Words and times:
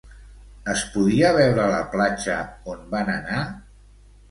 Es 0.71 0.85
podia 0.93 1.29
veure 1.35 1.67
la 1.73 1.83
platja 1.93 2.39
on 2.75 2.83
van 2.97 3.15
anar? 3.21 3.47